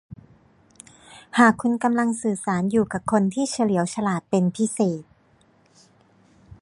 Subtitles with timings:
[1.39, 5.03] หากคุณกำลังสื่อสารอยู่กับคนที่เฉลียวฉลาดเป็นพิเศษ